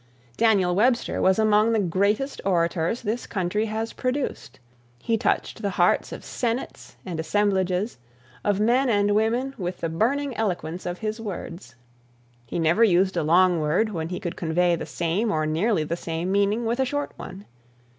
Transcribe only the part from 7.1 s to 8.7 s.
assemblages, of